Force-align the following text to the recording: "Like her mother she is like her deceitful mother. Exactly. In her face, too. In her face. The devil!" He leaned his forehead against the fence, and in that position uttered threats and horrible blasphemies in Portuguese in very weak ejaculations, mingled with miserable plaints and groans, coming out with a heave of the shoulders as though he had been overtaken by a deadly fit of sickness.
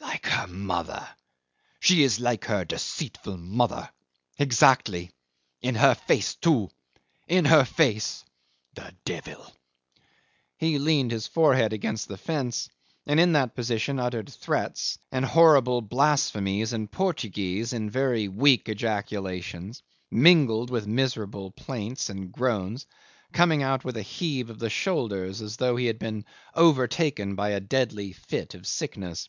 "Like 0.00 0.24
her 0.28 0.46
mother 0.46 1.06
she 1.78 2.04
is 2.04 2.18
like 2.18 2.46
her 2.46 2.64
deceitful 2.64 3.36
mother. 3.36 3.90
Exactly. 4.38 5.10
In 5.60 5.74
her 5.74 5.94
face, 5.94 6.36
too. 6.36 6.70
In 7.28 7.44
her 7.44 7.66
face. 7.66 8.24
The 8.72 8.94
devil!" 9.04 9.44
He 10.56 10.78
leaned 10.78 11.10
his 11.10 11.26
forehead 11.26 11.74
against 11.74 12.08
the 12.08 12.16
fence, 12.16 12.70
and 13.06 13.20
in 13.20 13.32
that 13.32 13.54
position 13.54 14.00
uttered 14.00 14.30
threats 14.32 14.96
and 15.12 15.22
horrible 15.22 15.82
blasphemies 15.82 16.72
in 16.72 16.88
Portuguese 16.88 17.74
in 17.74 17.90
very 17.90 18.26
weak 18.26 18.70
ejaculations, 18.70 19.82
mingled 20.10 20.70
with 20.70 20.86
miserable 20.86 21.50
plaints 21.50 22.08
and 22.08 22.32
groans, 22.32 22.86
coming 23.34 23.62
out 23.62 23.84
with 23.84 23.98
a 23.98 24.00
heave 24.00 24.48
of 24.48 24.60
the 24.60 24.70
shoulders 24.70 25.42
as 25.42 25.58
though 25.58 25.76
he 25.76 25.84
had 25.84 25.98
been 25.98 26.24
overtaken 26.54 27.34
by 27.34 27.50
a 27.50 27.60
deadly 27.60 28.12
fit 28.14 28.54
of 28.54 28.66
sickness. 28.66 29.28